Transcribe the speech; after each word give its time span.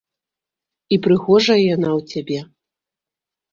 І 0.95 0.99
прыгожая 1.09 1.59
яна 1.75 1.89
ў 1.97 2.01
цябе. 2.15 2.39